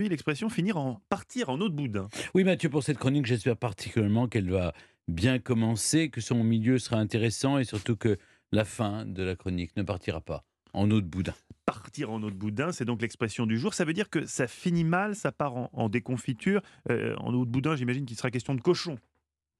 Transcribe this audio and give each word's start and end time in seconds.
Oui, 0.00 0.08
l'expression 0.08 0.48
finir 0.48 0.78
en 0.78 0.98
partir 1.10 1.50
en 1.50 1.60
eau 1.60 1.68
de 1.68 1.74
boudin. 1.74 2.08
Oui, 2.34 2.42
Mathieu, 2.42 2.70
pour 2.70 2.82
cette 2.82 2.96
chronique, 2.96 3.26
j'espère 3.26 3.58
particulièrement 3.58 4.28
qu'elle 4.28 4.50
va 4.50 4.72
bien 5.08 5.38
commencer, 5.38 6.08
que 6.08 6.22
son 6.22 6.42
milieu 6.42 6.78
sera 6.78 6.96
intéressant 6.96 7.58
et 7.58 7.64
surtout 7.64 7.96
que 7.96 8.16
la 8.50 8.64
fin 8.64 9.04
de 9.04 9.22
la 9.22 9.36
chronique 9.36 9.76
ne 9.76 9.82
partira 9.82 10.22
pas 10.22 10.42
en 10.72 10.90
eau 10.90 11.02
de 11.02 11.06
boudin. 11.06 11.34
Partir 11.66 12.10
en 12.10 12.22
eau 12.22 12.30
de 12.30 12.34
boudin, 12.36 12.72
c'est 12.72 12.86
donc 12.86 13.02
l'expression 13.02 13.44
du 13.44 13.58
jour. 13.58 13.74
Ça 13.74 13.84
veut 13.84 13.92
dire 13.92 14.08
que 14.08 14.24
ça 14.24 14.46
finit 14.46 14.84
mal, 14.84 15.14
ça 15.14 15.32
part 15.32 15.54
en, 15.54 15.68
en 15.74 15.90
déconfiture. 15.90 16.62
Euh, 16.90 17.14
en 17.18 17.34
eau 17.34 17.44
de 17.44 17.50
boudin, 17.50 17.76
j'imagine 17.76 18.06
qu'il 18.06 18.16
sera 18.16 18.30
question 18.30 18.54
de 18.54 18.62
cochon. 18.62 18.96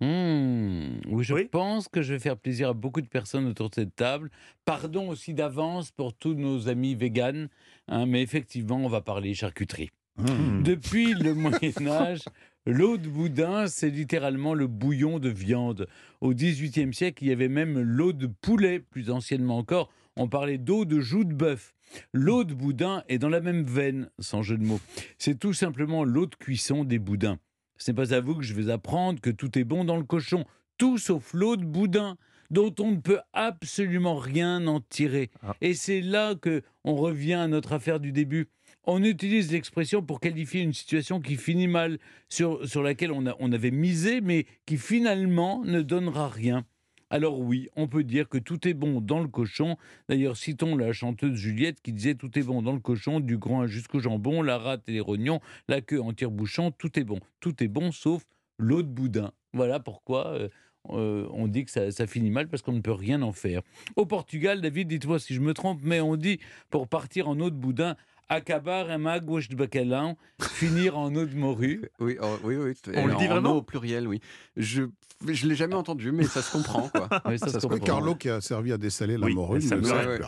Mmh, 0.00 1.00
oui, 1.08 1.24
je 1.24 1.34
Oui. 1.34 1.46
pense 1.46 1.88
que 1.88 2.00
je 2.00 2.12
vais 2.12 2.20
faire 2.20 2.36
plaisir 2.36 2.68
à 2.68 2.74
beaucoup 2.74 3.00
de 3.00 3.08
personnes 3.08 3.46
autour 3.46 3.70
de 3.70 3.74
cette 3.74 3.96
table. 3.96 4.30
Pardon 4.64 5.08
aussi 5.08 5.34
d'avance 5.34 5.90
pour 5.90 6.14
tous 6.14 6.34
nos 6.34 6.68
amis 6.68 6.94
véganes, 6.94 7.48
hein, 7.88 8.06
mais 8.06 8.22
effectivement, 8.22 8.76
on 8.76 8.88
va 8.88 9.00
parler 9.00 9.34
charcuterie. 9.34 9.90
Hmm. 10.18 10.62
Depuis 10.62 11.14
le 11.14 11.34
Moyen 11.34 11.86
Âge, 11.86 12.22
l'eau 12.66 12.96
de 12.96 13.08
boudin, 13.08 13.66
c'est 13.68 13.90
littéralement 13.90 14.54
le 14.54 14.66
bouillon 14.66 15.18
de 15.18 15.28
viande. 15.28 15.86
Au 16.20 16.34
XVIIIe 16.34 16.92
siècle, 16.92 17.24
il 17.24 17.28
y 17.28 17.32
avait 17.32 17.48
même 17.48 17.80
l'eau 17.80 18.12
de 18.12 18.26
poulet, 18.26 18.80
plus 18.80 19.10
anciennement 19.10 19.58
encore. 19.58 19.90
On 20.16 20.28
parlait 20.28 20.58
d'eau 20.58 20.84
de 20.84 21.00
joue 21.00 21.24
de 21.24 21.32
bœuf. 21.32 21.74
L'eau 22.12 22.44
de 22.44 22.52
boudin 22.52 23.04
est 23.08 23.18
dans 23.18 23.28
la 23.28 23.40
même 23.40 23.64
veine, 23.64 24.10
sans 24.18 24.42
jeu 24.42 24.58
de 24.58 24.64
mots. 24.64 24.80
C'est 25.18 25.38
tout 25.38 25.52
simplement 25.52 26.04
l'eau 26.04 26.26
de 26.26 26.34
cuisson 26.34 26.84
des 26.84 26.98
boudins. 26.98 27.38
Ce 27.76 27.90
n'est 27.90 27.94
pas 27.94 28.12
à 28.12 28.20
vous 28.20 28.34
que 28.34 28.42
je 28.42 28.54
vais 28.54 28.70
apprendre 28.70 29.20
que 29.20 29.30
tout 29.30 29.56
est 29.56 29.64
bon 29.64 29.84
dans 29.84 29.96
le 29.96 30.02
cochon, 30.02 30.44
tout 30.76 30.98
sauf 30.98 31.32
l'eau 31.32 31.56
de 31.56 31.64
boudin, 31.64 32.16
dont 32.50 32.74
on 32.80 32.92
ne 32.92 32.96
peut 32.96 33.20
absolument 33.32 34.16
rien 34.16 34.66
en 34.66 34.80
tirer. 34.80 35.30
Ah. 35.42 35.54
Et 35.60 35.74
c'est 35.74 36.00
là 36.00 36.34
que 36.34 36.62
on 36.84 36.96
revient 36.96 37.34
à 37.34 37.48
notre 37.48 37.72
affaire 37.72 38.00
du 38.00 38.12
début. 38.12 38.48
On 38.90 39.04
utilise 39.04 39.52
l'expression 39.52 40.02
pour 40.02 40.18
qualifier 40.18 40.62
une 40.62 40.72
situation 40.72 41.20
qui 41.20 41.36
finit 41.36 41.68
mal, 41.68 41.98
sur, 42.30 42.66
sur 42.66 42.82
laquelle 42.82 43.12
on, 43.12 43.26
a- 43.26 43.36
on 43.38 43.52
avait 43.52 43.70
misé, 43.70 44.22
mais 44.22 44.46
qui 44.64 44.78
finalement 44.78 45.62
ne 45.62 45.82
donnera 45.82 46.30
rien. 46.30 46.64
Alors 47.10 47.38
oui, 47.38 47.68
on 47.76 47.86
peut 47.86 48.02
dire 48.02 48.30
que 48.30 48.38
tout 48.38 48.66
est 48.66 48.72
bon 48.72 49.02
dans 49.02 49.20
le 49.20 49.28
cochon. 49.28 49.76
D'ailleurs, 50.08 50.38
citons 50.38 50.74
la 50.74 50.94
chanteuse 50.94 51.34
Juliette 51.34 51.82
qui 51.82 51.92
disait 51.92 52.14
tout 52.14 52.38
est 52.38 52.42
bon 52.42 52.62
dans 52.62 52.72
le 52.72 52.80
cochon, 52.80 53.20
du 53.20 53.36
groin 53.36 53.66
jusqu'au 53.66 54.00
jambon, 54.00 54.40
la 54.40 54.56
rate 54.56 54.88
et 54.88 54.92
les 54.92 55.00
rognons, 55.00 55.40
la 55.68 55.82
queue 55.82 56.00
en 56.00 56.14
tire-bouchon, 56.14 56.70
tout 56.70 56.98
est 56.98 57.04
bon. 57.04 57.20
Tout 57.40 57.62
est 57.62 57.68
bon 57.68 57.92
sauf 57.92 58.24
l'eau 58.58 58.82
de 58.82 58.88
boudin. 58.88 59.32
Voilà 59.52 59.80
pourquoi 59.80 60.28
euh, 60.28 60.48
euh, 60.90 61.26
on 61.30 61.46
dit 61.46 61.66
que 61.66 61.70
ça, 61.70 61.90
ça 61.90 62.06
finit 62.06 62.30
mal 62.30 62.48
parce 62.48 62.62
qu'on 62.62 62.72
ne 62.72 62.80
peut 62.80 62.92
rien 62.92 63.20
en 63.20 63.32
faire. 63.32 63.60
Au 63.96 64.06
Portugal, 64.06 64.62
David, 64.62 64.88
dites-moi 64.88 65.18
si 65.18 65.34
je 65.34 65.40
me 65.40 65.52
trompe, 65.52 65.80
mais 65.82 66.00
on 66.00 66.16
dit 66.16 66.40
pour 66.70 66.88
partir 66.88 67.28
en 67.28 67.38
eau 67.38 67.50
de 67.50 67.56
boudin, 67.56 67.96
acabar 68.28 68.90
un 68.90 68.98
magouche 68.98 69.48
de 69.48 69.56
bacalao, 69.56 70.16
finir 70.40 70.96
en 70.98 71.14
eau 71.14 71.24
de 71.26 71.34
morue. 71.34 71.82
Oui, 72.00 72.16
oh, 72.20 72.36
oui, 72.44 72.56
oui. 72.56 72.72
On 72.94 73.06
le 73.06 73.14
en 73.14 73.18
dit 73.18 73.26
vraiment 73.26 73.52
eau 73.52 73.56
au 73.58 73.62
pluriel, 73.62 74.06
oui. 74.06 74.20
Je 74.56 74.84
je 75.26 75.48
l'ai 75.48 75.56
jamais 75.56 75.74
entendu, 75.74 76.12
mais 76.12 76.22
ça 76.22 76.42
se 76.42 76.52
comprend, 76.52 76.88
quoi. 76.88 77.08
Oui, 77.26 77.40
ça 77.40 77.46
Ça 77.46 77.54
se 77.54 77.60
se 77.60 77.66
comprend. 77.66 77.78
Oui, 77.78 77.84
Carlo 77.84 78.14
qui 78.14 78.28
a 78.28 78.40
servi 78.40 78.70
à 78.72 78.78
dessaler 78.78 79.18
la 79.18 79.26
Oui, 79.26 79.34
morue. 79.34 79.56
ne 79.58 79.62
c'est 79.62 79.74
vrai, 79.76 80.18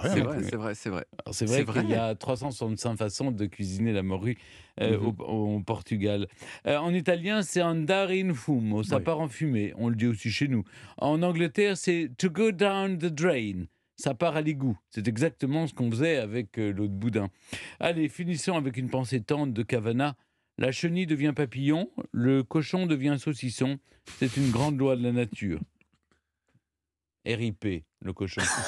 c'est 0.42 0.56
vrai, 0.56 0.74
c'est 0.74 0.90
vrai. 0.90 1.04
Alors, 1.24 1.32
C'est 1.34 1.46
vrai 1.46 1.64
qu'il 1.64 1.90
y 1.90 1.94
vrai. 1.94 1.96
a 1.96 2.14
365 2.16 2.96
façons 2.96 3.30
de 3.30 3.46
cuisiner 3.46 3.92
la 3.92 4.02
morue 4.02 4.36
euh, 4.80 4.98
Mhm. 4.98 5.14
au, 5.20 5.56
au 5.56 5.60
Portugal. 5.60 6.26
Euh, 6.66 6.76
en 6.78 6.92
italien, 6.92 7.42
c'est 7.42 7.62
andare 7.62 8.10
in 8.10 8.34
fumo, 8.34 8.82
ça 8.82 8.96
Oui. 8.96 9.02
part 9.04 9.20
en 9.20 9.28
fumée. 9.28 9.72
On 9.76 9.88
le 9.90 9.94
dit 9.94 10.08
aussi 10.08 10.30
chez 10.30 10.48
nous. 10.48 10.64
En 10.98 11.22
Angleterre, 11.22 11.76
c'est 11.76 12.10
to 12.18 12.28
go 12.28 12.50
down 12.50 12.98
the 12.98 13.06
drain. 13.06 13.66
Ça 14.00 14.14
part 14.14 14.34
à 14.34 14.40
l'égout. 14.40 14.78
C'est 14.88 15.08
exactement 15.08 15.66
ce 15.66 15.74
qu'on 15.74 15.90
faisait 15.90 16.16
avec 16.16 16.58
euh, 16.58 16.72
l'eau 16.72 16.88
de 16.88 16.92
boudin. 16.92 17.28
Allez, 17.80 18.08
finissons 18.08 18.56
avec 18.56 18.78
une 18.78 18.88
pensée 18.88 19.20
tendre 19.20 19.52
de 19.52 19.62
Cavana. 19.62 20.16
La 20.56 20.72
chenille 20.72 21.06
devient 21.06 21.34
papillon, 21.36 21.90
le 22.10 22.42
cochon 22.42 22.86
devient 22.86 23.16
saucisson. 23.18 23.78
C'est 24.18 24.38
une 24.38 24.50
grande 24.50 24.78
loi 24.78 24.96
de 24.96 25.02
la 25.02 25.12
nature. 25.12 25.60
RIP, 27.26 27.84
le 28.00 28.12
cochon. 28.14 28.40